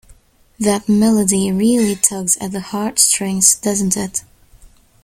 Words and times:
That 0.59 0.89
melody 0.89 1.51
really 1.51 1.95
tugs 1.95 2.35
at 2.37 2.51
the 2.53 2.59
heartstrings, 2.59 3.53
doesn't 3.57 3.95
it? 3.95 4.23